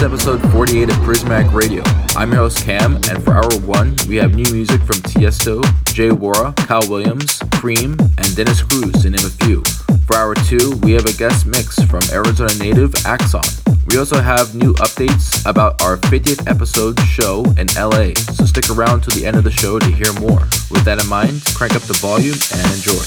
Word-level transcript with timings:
is 0.00 0.04
episode 0.04 0.52
48 0.52 0.90
of 0.90 0.96
Prismatic 1.02 1.52
Radio. 1.52 1.82
I'm 2.16 2.32
your 2.32 2.42
host 2.42 2.64
Cam, 2.64 2.96
and 2.96 3.22
for 3.22 3.34
hour 3.34 3.50
one, 3.60 3.96
we 4.08 4.16
have 4.16 4.34
new 4.34 4.50
music 4.50 4.80
from 4.82 4.96
Tiesto, 4.96 5.62
Jay 5.92 6.10
Worra, 6.10 6.54
Ky 6.56 6.88
Williams, 6.88 7.38
KREAM, 7.50 7.98
and 8.00 8.36
Dennis 8.36 8.62
Cruz, 8.62 8.92
to 9.02 9.10
name 9.10 9.26
a 9.26 9.44
few. 9.44 9.62
For 10.06 10.16
hour 10.16 10.34
two, 10.34 10.76
we 10.82 10.92
have 10.92 11.04
a 11.06 11.12
guest 11.12 11.46
mix 11.46 11.78
from 11.84 12.02
Arizona 12.12 12.52
native 12.58 12.94
Axon. 13.04 13.42
We 13.86 13.98
also 13.98 14.20
have 14.20 14.54
new 14.54 14.74
updates 14.74 15.44
about 15.48 15.82
our 15.82 15.96
50th 15.96 16.48
episode 16.48 16.98
show 17.00 17.44
in 17.58 17.66
LA, 17.76 18.14
so 18.32 18.44
stick 18.46 18.70
around 18.70 19.02
to 19.02 19.10
the 19.10 19.26
end 19.26 19.36
of 19.36 19.44
the 19.44 19.50
show 19.50 19.78
to 19.78 19.86
hear 19.86 20.12
more. 20.14 20.40
With 20.70 20.84
that 20.84 20.98
in 21.02 21.08
mind, 21.08 21.42
crank 21.54 21.74
up 21.74 21.82
the 21.82 21.94
volume 21.94 22.38
and 22.54 22.66
enjoy. 22.72 23.02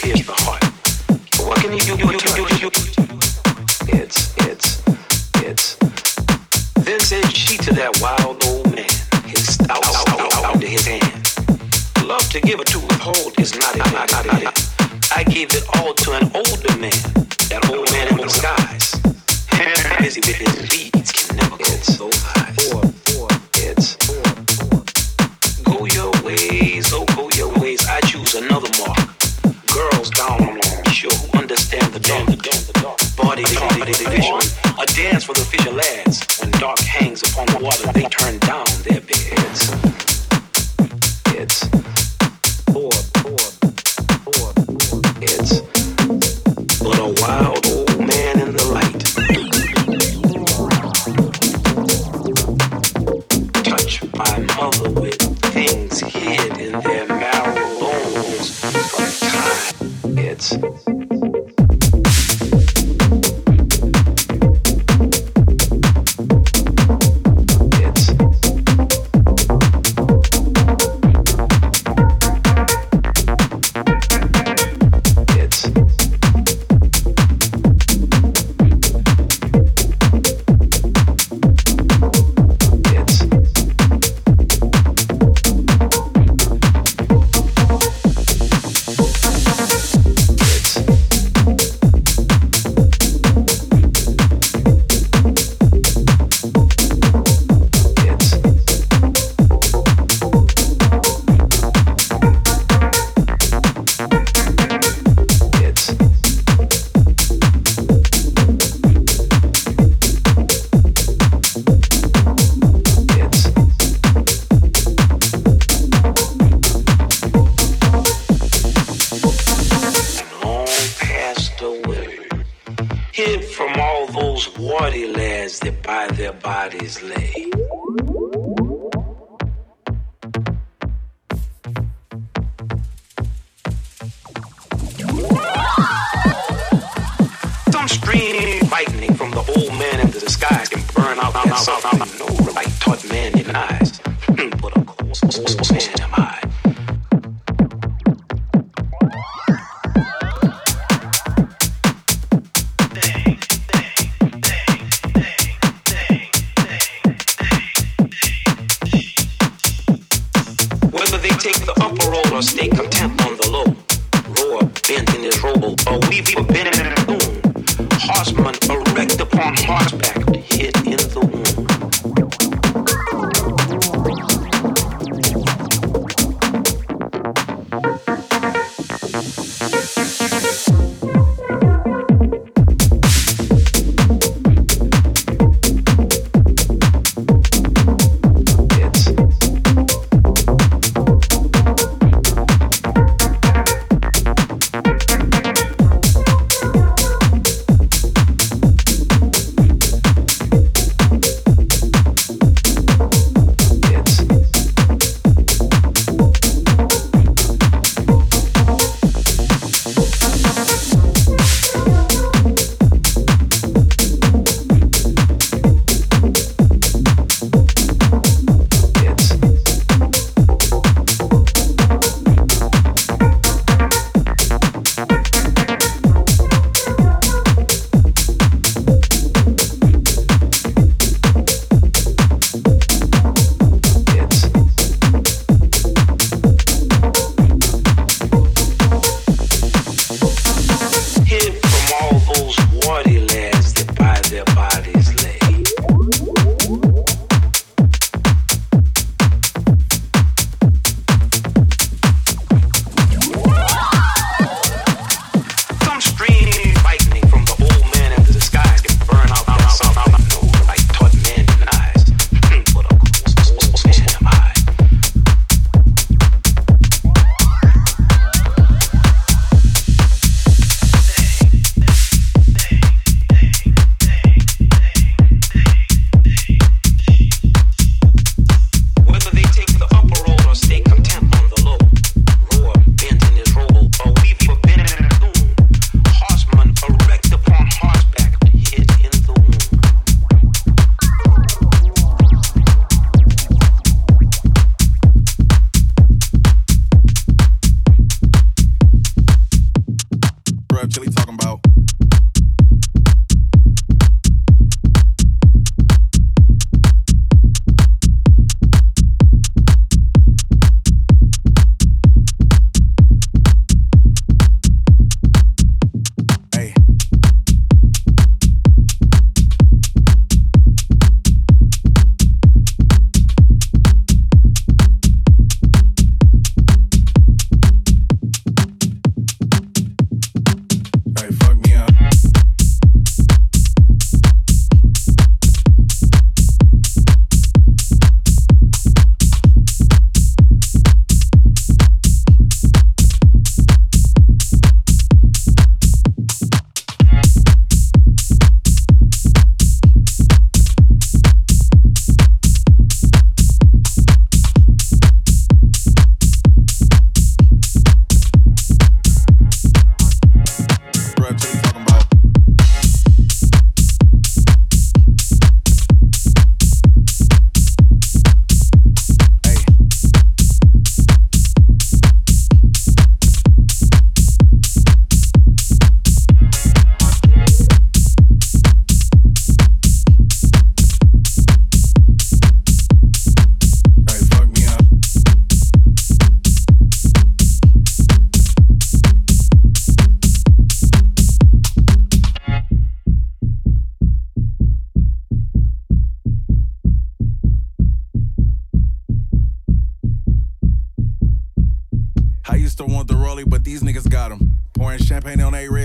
Pierced 0.00 0.30
heart. 0.40 0.64
What 1.40 1.60
can 1.60 1.72
you 1.72 1.96
do? 1.96 3.27
That 7.78 8.00
wild 8.02 8.42
old 8.46 8.66
man, 8.74 8.90
his 9.30 9.54
stout, 9.54 9.84
stout, 9.84 10.44
out 10.44 10.60
to 10.60 10.66
his 10.66 10.84
hand. 10.84 11.14
Love 12.02 12.28
to 12.30 12.40
give 12.40 12.58
it 12.58 12.66
to 12.66 12.80
withhold 12.80 13.38
is 13.38 13.54
not 13.54 13.76
it, 13.76 13.86
not 13.94 14.10
it. 14.26 14.50
I 15.14 15.22
gave 15.22 15.54
it 15.54 15.62
all 15.76 15.94
to 15.94 16.12
an 16.18 16.24
older 16.34 16.74
man, 16.82 16.98
that 17.54 17.62
old 17.70 17.86
man 17.94 18.08
in 18.10 18.16
the 18.18 18.28
skies. 18.28 18.98
Busy 20.02 20.18
with 20.26 20.42
his 20.42 20.54
beads, 20.66 21.12
can 21.12 21.36
never 21.36 21.56
go 21.56 21.70
so 21.86 22.10
high. 22.26 22.50
It's 23.62 23.94
go 25.62 25.86
your 25.86 26.10
ways, 26.26 26.90
oh 26.92 27.06
go 27.14 27.30
your 27.38 27.54
ways. 27.60 27.86
I 27.86 28.00
choose 28.00 28.34
another 28.34 28.70
mark. 28.82 29.06
Girls 29.70 30.10
down 30.10 30.42
on 30.42 30.84
sure 30.90 31.14
who 31.14 31.38
understand 31.38 31.94
the 31.94 32.00
dark. 32.02 32.26
Body, 33.16 33.44
body 33.54 33.92
division. 33.92 34.67
Dance 34.98 35.22
for 35.22 35.32
the 35.32 35.44
fisher 35.44 35.70
lads. 35.70 36.26
When 36.40 36.50
dark 36.58 36.80
hangs 36.80 37.22
upon 37.22 37.46
the 37.46 37.58
water, 37.62 37.86
they 37.92 38.02
turn 38.08 38.36
down 38.40 38.66
their 38.82 39.00
beds. 39.00 39.70
It's 41.38 41.62
it's 45.22 45.60
but 46.82 46.98
a 46.98 47.14
wild 47.22 47.64
old 47.68 47.98
man 48.00 48.40
in 48.40 48.50
the 48.56 48.64
light. 48.74 49.04
Touch 53.62 54.02
my 54.14 54.38
mother 54.56 54.90
with 55.00 55.22
things 55.52 56.00
hid 56.00 56.58
in 56.58 56.72
their 56.80 57.06
marrow 57.06 57.54
bones 57.78 58.50
from 58.90 59.12
time. 59.30 60.18
It's 60.18 60.56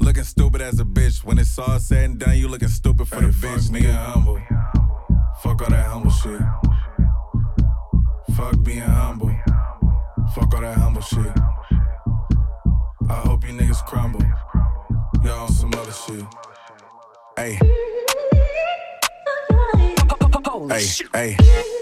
Looking 0.00 0.24
stupid 0.24 0.60
as 0.62 0.80
a 0.80 0.84
bitch. 0.84 1.24
When 1.24 1.38
it's 1.38 1.58
all 1.58 1.78
said 1.78 2.04
and 2.04 2.18
done, 2.18 2.36
you 2.36 2.48
looking 2.48 2.68
stupid 2.68 3.08
for 3.08 3.20
hey, 3.20 3.26
the 3.26 3.32
bitch, 3.32 3.70
nigga. 3.70 3.94
Humble. 3.94 4.40
Fuck 5.42 5.62
all 5.62 5.70
that 5.70 5.86
humble 5.86 6.10
shit. 6.10 6.40
Fuck 8.36 8.62
being 8.62 8.80
humble. 8.80 9.34
Fuck 10.34 10.54
all 10.54 10.60
that 10.60 10.78
humble 10.78 11.02
shit. 11.02 11.32
I 13.08 13.14
hope 13.26 13.46
you 13.46 13.54
niggas 13.54 13.84
crumble. 13.86 14.22
Y'all 15.24 15.42
on 15.42 15.52
some 15.52 15.72
other 15.74 15.92
shit. 15.92 16.24
Hey. 17.36 17.58
Hey, 21.12 21.36
hey. 21.36 21.81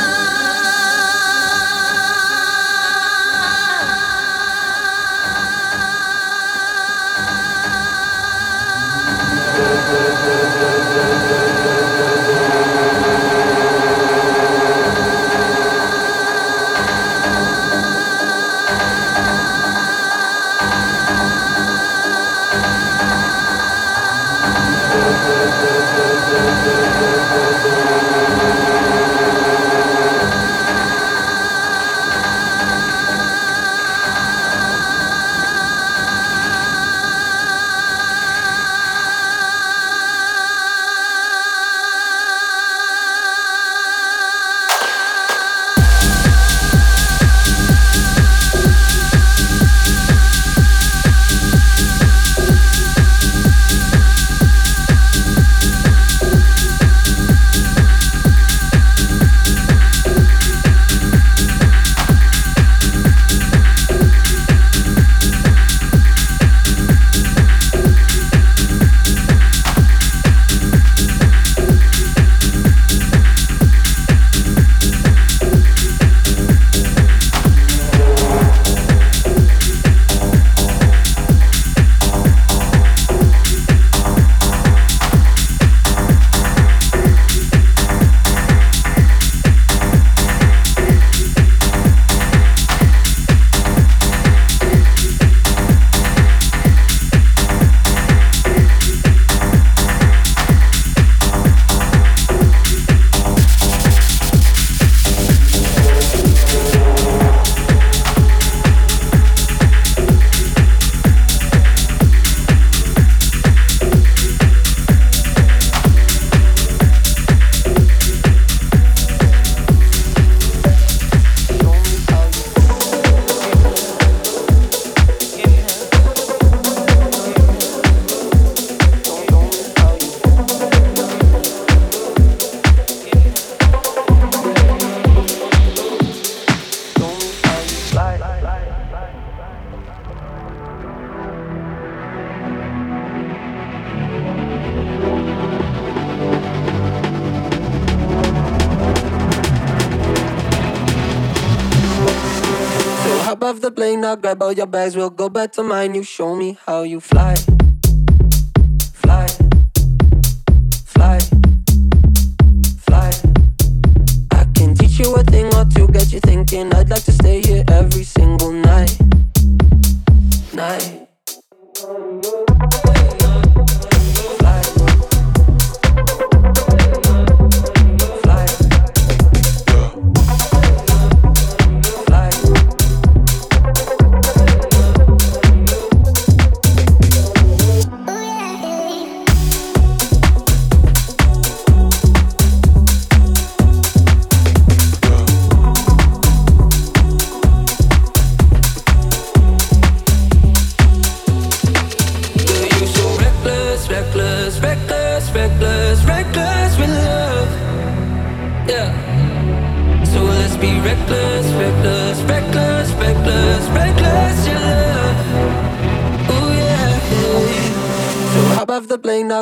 All 154.39 154.53
your 154.53 154.67
bags, 154.67 154.95
we'll 154.95 155.09
go 155.09 155.29
back 155.29 155.51
to 155.53 155.63
mine. 155.63 155.95
You 155.95 156.03
show 156.03 156.35
me 156.35 156.57
how 156.65 156.83
you. 156.83 156.99
Fly. 156.99 157.60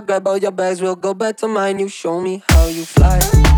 Grab 0.02 0.28
all 0.28 0.38
your 0.38 0.52
bags, 0.52 0.82
we'll 0.82 0.96
go 0.96 1.14
back 1.14 1.38
to 1.38 1.48
mine. 1.48 1.80
You 1.80 1.88
show 1.88 2.22
me 2.22 2.42
how 2.50 2.68
you 2.68 2.86
fly. 2.86 3.49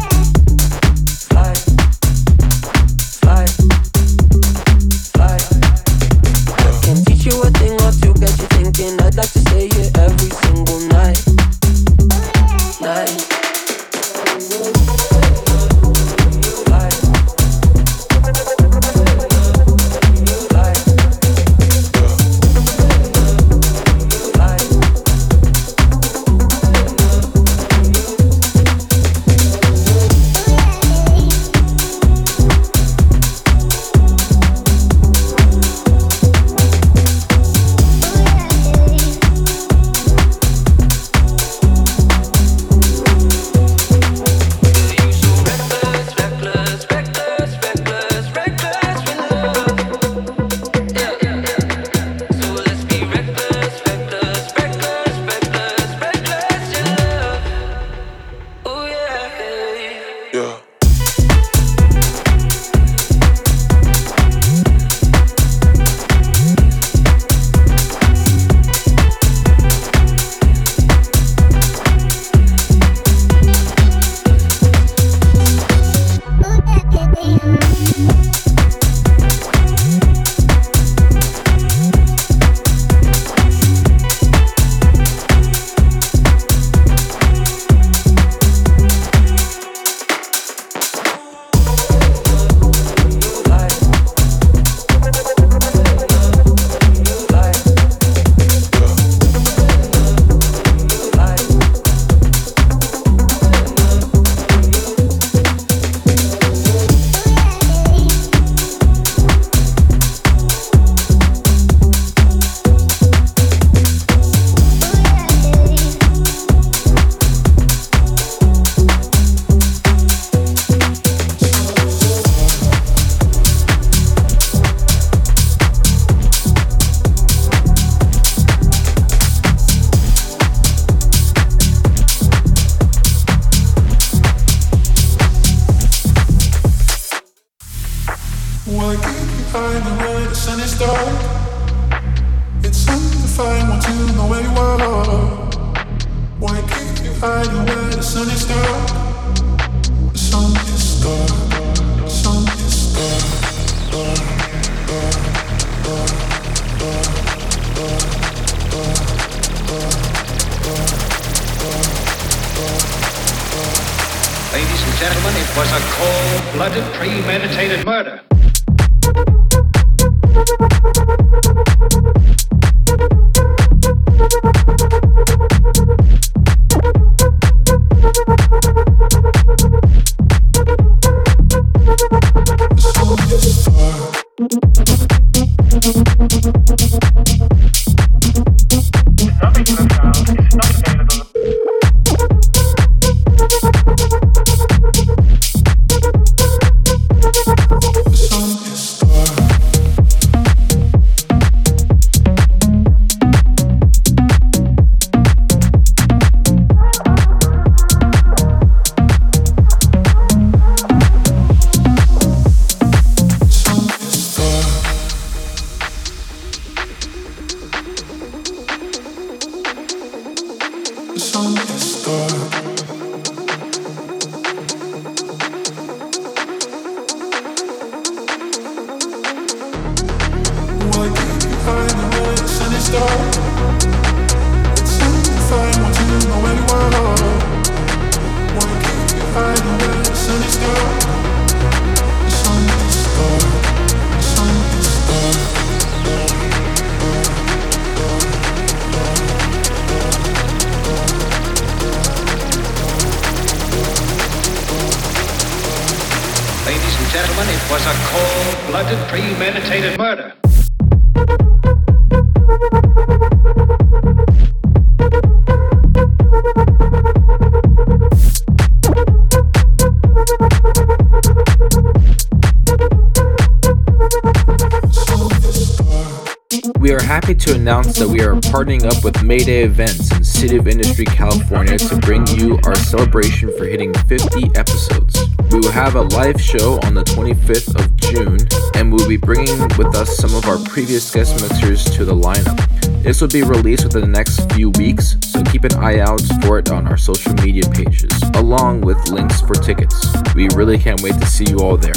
That 277.71 278.07
we 278.09 278.19
are 278.19 278.33
partnering 278.51 278.83
up 278.83 279.01
with 279.01 279.23
Mayday 279.23 279.63
Events 279.63 280.11
in 280.11 280.25
City 280.25 280.57
of 280.57 280.67
Industry, 280.67 281.05
California 281.05 281.77
to 281.77 281.95
bring 281.99 282.27
you 282.27 282.59
our 282.65 282.75
celebration 282.75 283.49
for 283.57 283.63
hitting 283.63 283.93
50 283.93 284.51
episodes. 284.55 285.23
We 285.51 285.59
will 285.59 285.71
have 285.71 285.95
a 285.95 286.01
live 286.01 286.39
show 286.41 286.81
on 286.83 286.95
the 286.95 287.03
25th 287.03 287.79
of 287.79 287.95
June, 287.95 288.39
and 288.75 288.91
we'll 288.91 289.07
be 289.07 289.15
bringing 289.15 289.57
with 289.77 289.95
us 289.95 290.17
some 290.17 290.35
of 290.35 290.45
our 290.49 290.57
previous 290.65 291.09
guest 291.15 291.41
mixers 291.41 291.85
to 291.95 292.03
the 292.03 292.13
lineup. 292.13 292.59
This 293.03 293.21
will 293.21 293.29
be 293.29 293.41
released 293.41 293.85
within 293.85 294.01
the 294.01 294.07
next 294.07 294.51
few 294.51 294.71
weeks, 294.71 295.15
so 295.21 295.41
keep 295.41 295.63
an 295.63 295.73
eye 295.75 295.99
out 295.99 296.21
for 296.43 296.59
it 296.59 296.69
on 296.71 296.85
our 296.87 296.97
social 296.97 297.33
media 297.35 297.63
pages, 297.69 298.11
along 298.33 298.81
with 298.81 298.97
links 299.11 299.39
for 299.39 299.53
tickets. 299.53 299.95
We 300.35 300.49
really 300.55 300.77
can't 300.77 301.01
wait 301.01 301.13
to 301.13 301.25
see 301.25 301.45
you 301.47 301.59
all 301.59 301.77
there. 301.77 301.95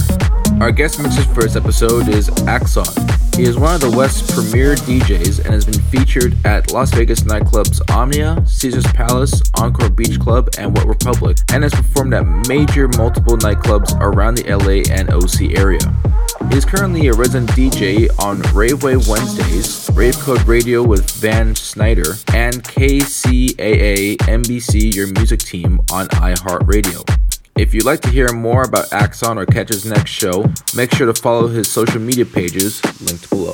Our 0.60 0.70
guest 0.70 1.02
mixer 1.02 1.24
for 1.34 1.42
this 1.42 1.56
episode 1.56 2.06
is 2.06 2.28
Axon. 2.46 3.03
He 3.36 3.42
is 3.42 3.58
one 3.58 3.74
of 3.74 3.80
the 3.80 3.90
West's 3.90 4.32
premier 4.32 4.76
DJs 4.76 5.44
and 5.44 5.54
has 5.54 5.64
been 5.64 5.82
featured 5.82 6.36
at 6.46 6.70
Las 6.70 6.94
Vegas 6.94 7.22
nightclubs 7.22 7.80
Omnia, 7.92 8.40
Caesars 8.46 8.86
Palace, 8.92 9.42
Encore 9.56 9.90
Beach 9.90 10.20
Club, 10.20 10.50
and 10.56 10.76
Wet 10.76 10.86
Republic, 10.86 11.38
and 11.52 11.64
has 11.64 11.74
performed 11.74 12.14
at 12.14 12.22
major 12.46 12.86
multiple 12.86 13.36
nightclubs 13.36 13.92
around 14.00 14.36
the 14.36 14.44
LA 14.54 14.88
and 14.94 15.10
OC 15.12 15.58
area. 15.58 15.80
He 16.48 16.56
is 16.56 16.64
currently 16.64 17.08
a 17.08 17.12
resident 17.12 17.50
DJ 17.50 18.08
on 18.22 18.38
Ravewave 18.54 19.08
Wednesdays, 19.08 19.90
Rave 19.94 20.16
Code 20.20 20.42
Radio 20.46 20.84
with 20.84 21.10
Van 21.16 21.56
Snyder, 21.56 22.14
and 22.32 22.62
KCAA 22.62 24.16
NBC 24.18 24.94
Your 24.94 25.08
Music 25.08 25.40
Team 25.40 25.80
on 25.90 26.06
iHeartRadio. 26.06 27.24
If 27.56 27.72
you'd 27.72 27.84
like 27.84 28.00
to 28.00 28.10
hear 28.10 28.28
more 28.32 28.64
about 28.64 28.92
Axon 28.92 29.38
or 29.38 29.46
catch 29.46 29.68
his 29.68 29.86
next 29.86 30.10
show, 30.10 30.44
make 30.74 30.92
sure 30.92 31.06
to 31.06 31.14
follow 31.14 31.46
his 31.46 31.70
social 31.70 32.00
media 32.00 32.26
pages 32.26 32.82
Punkt.org. 33.14 33.53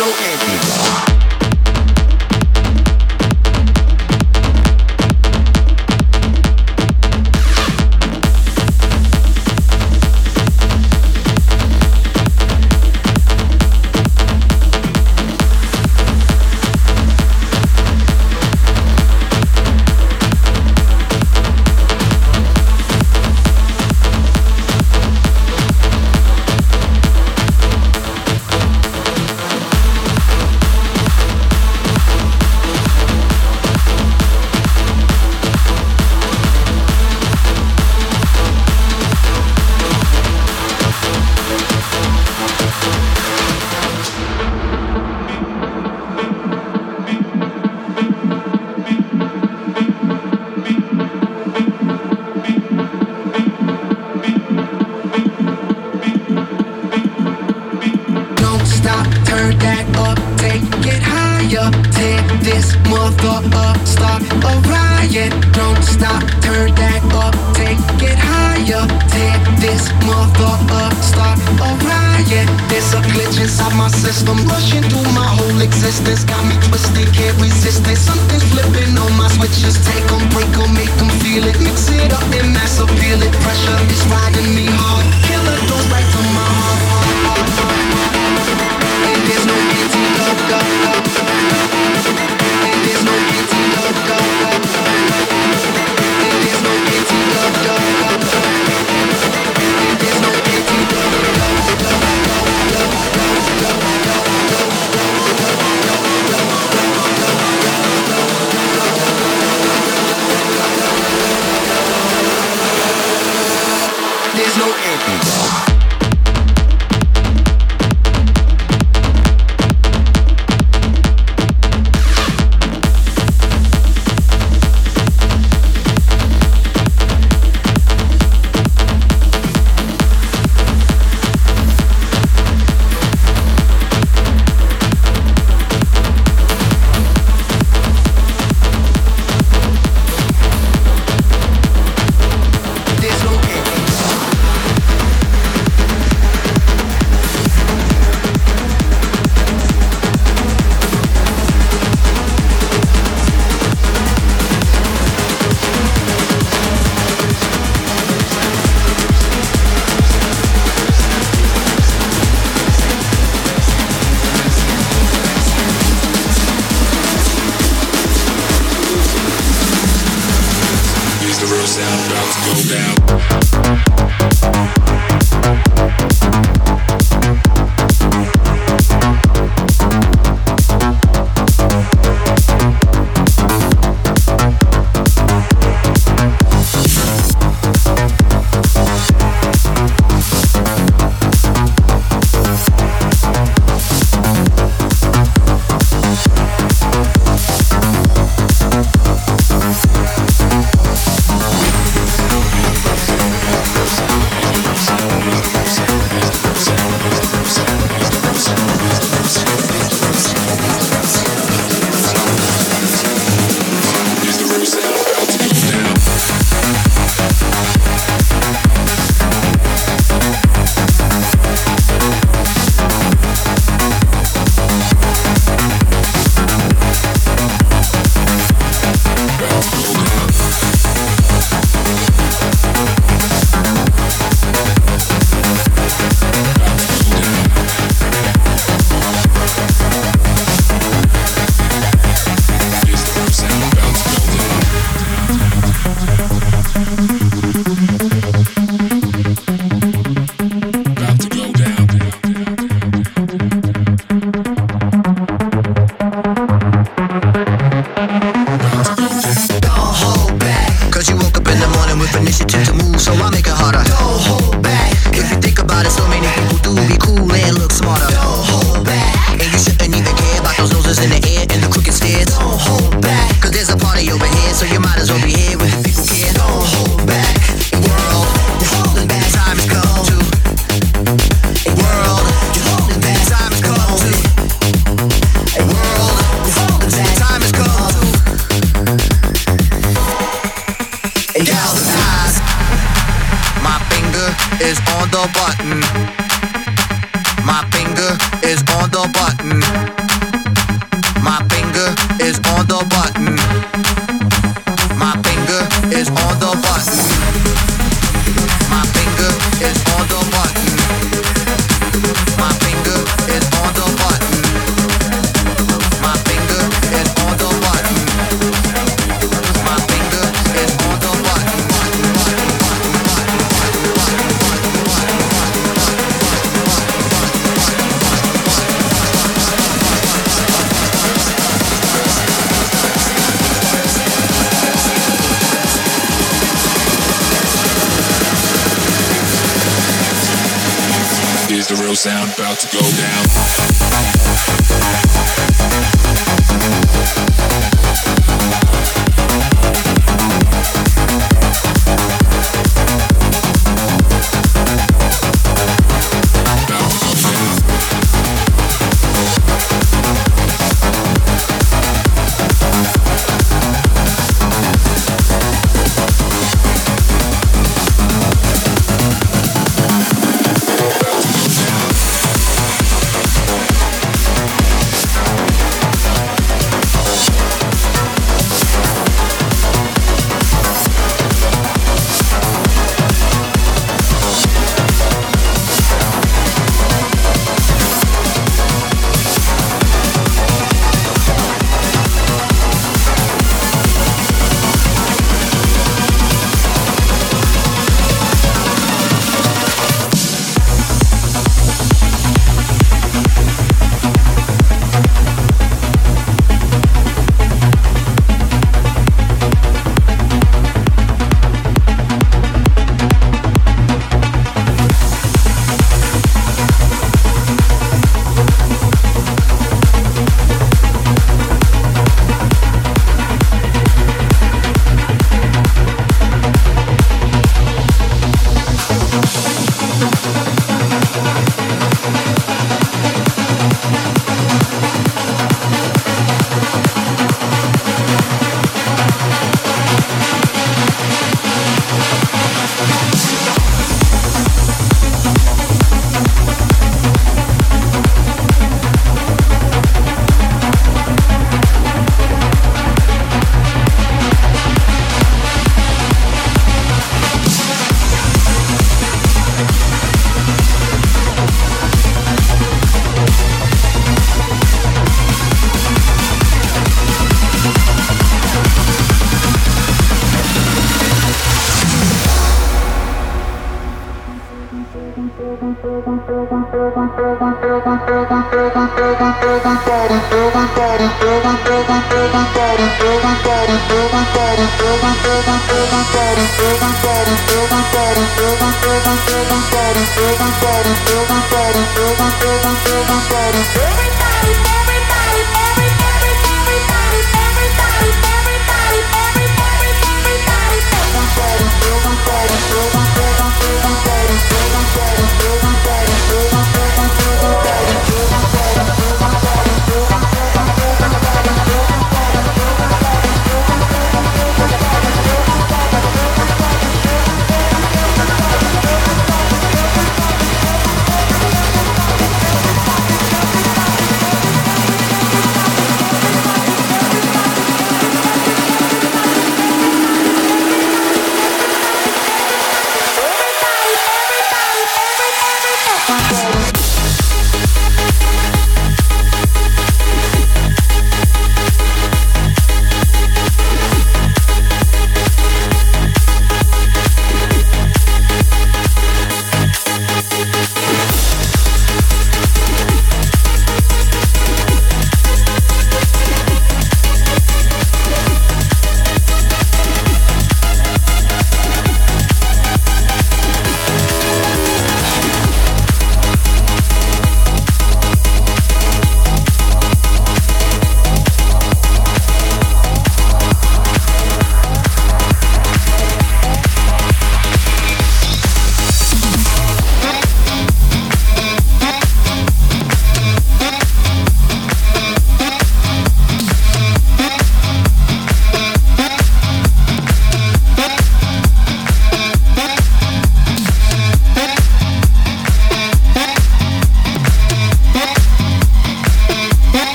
no 0.00 0.06
antidote. 0.06 1.19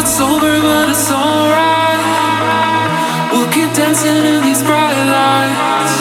it's 0.00 0.18
over, 0.18 0.60
but 0.60 0.88
it's 0.88 1.10
alright. 1.10 2.00
We'll 3.32 3.50
keep 3.52 3.70
dancing 3.74 4.24
in 4.32 4.42
these 4.42 4.62
bright 4.62 4.96
lights. 5.14 5.96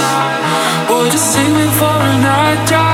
Boy, 0.88 1.10
just 1.10 1.34
sing 1.34 1.54
me 1.54 1.68
for 1.80 1.98
a 2.12 2.14
night 2.24 2.68
drive. 2.68 2.89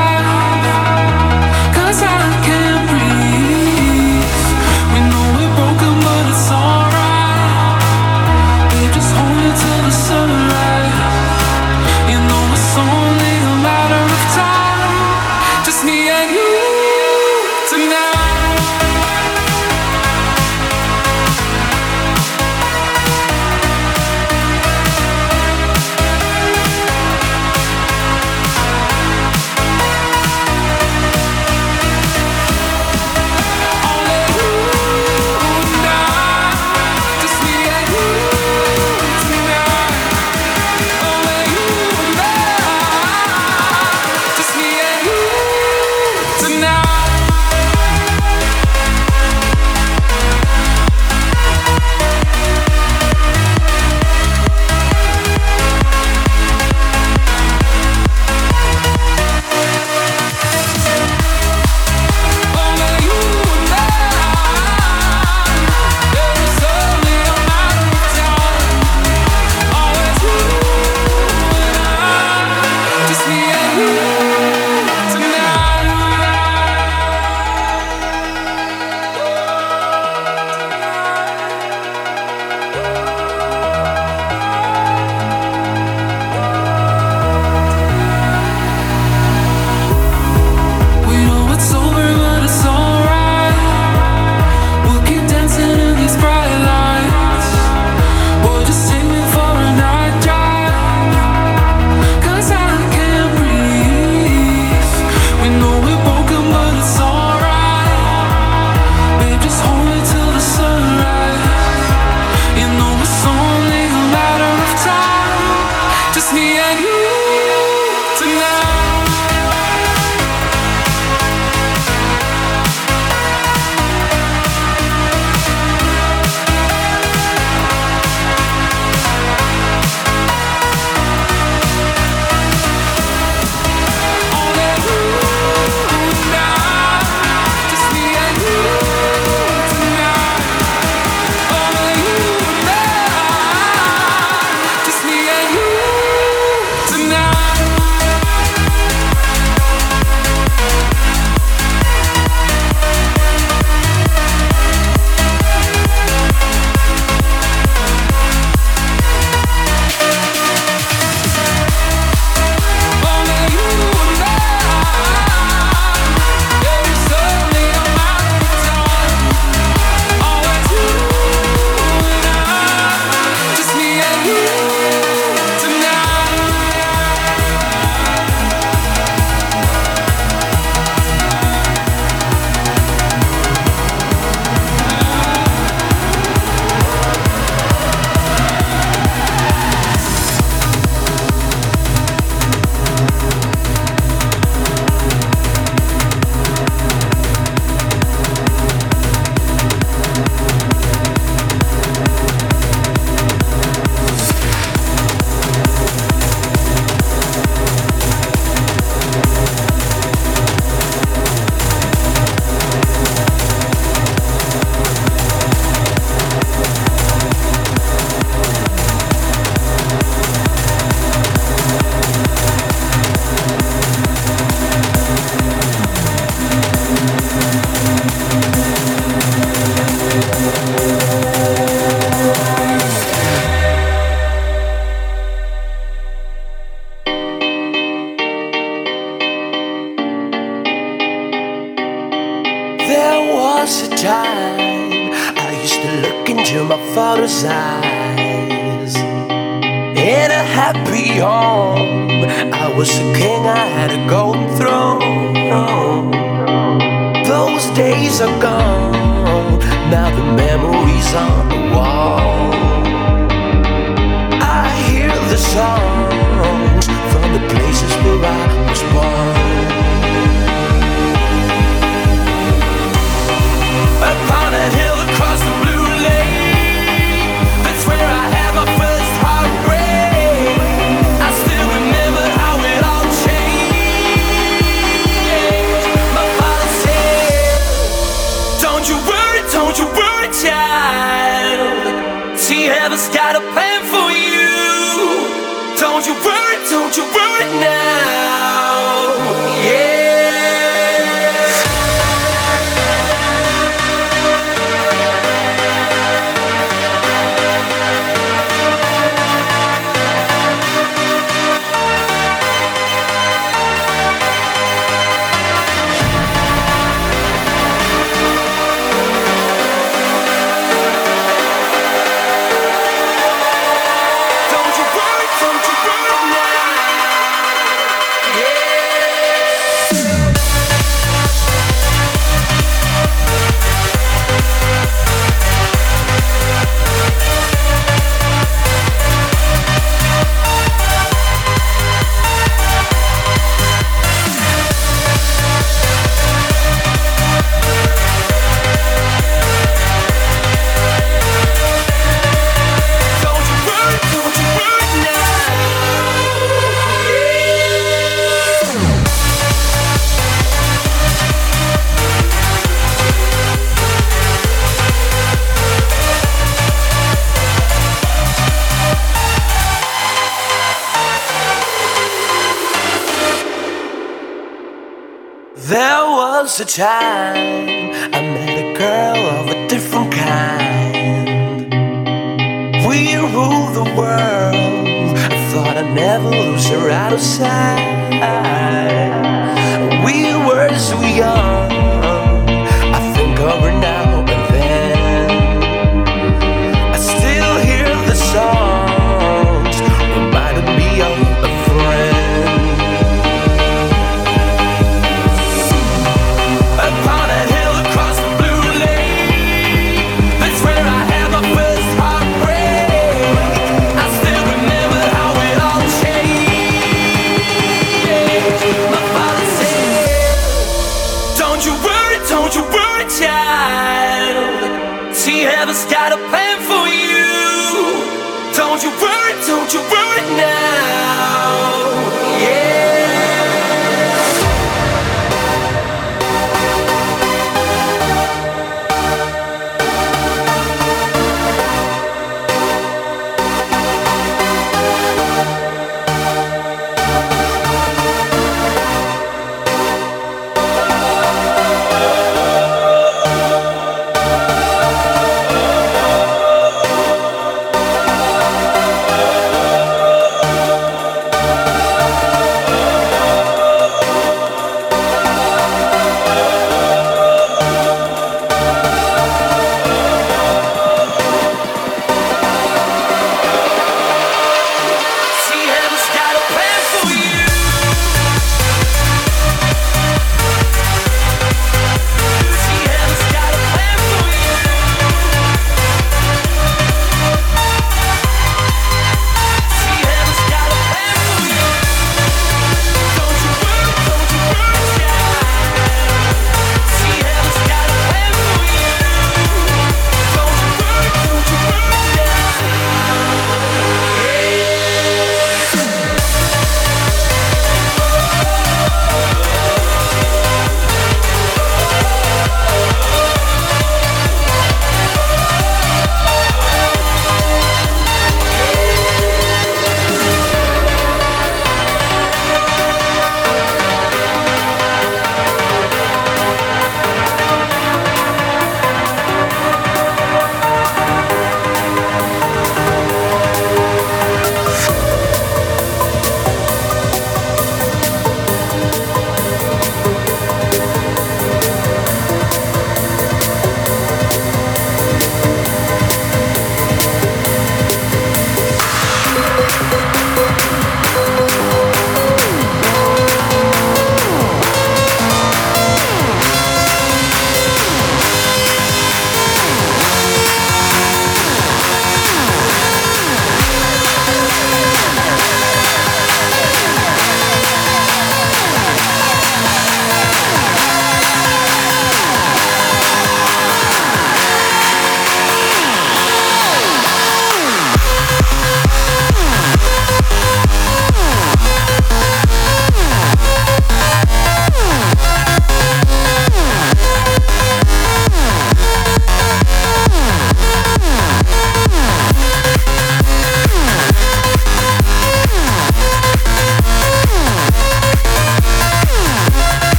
A 376.60 376.65
time 376.65 376.95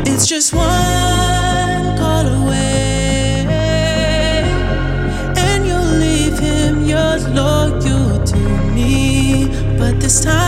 It's 0.05 0.27
just 0.27 0.53
one 0.53 1.97
call 1.97 2.27
away, 2.41 3.45
and 5.45 5.65
you'll 5.65 5.93
leave 6.05 6.37
him 6.37 6.85
your 6.85 7.17
to 8.25 8.39
me, 8.75 9.47
but 9.79 9.99
this 9.99 10.21
time. 10.23 10.46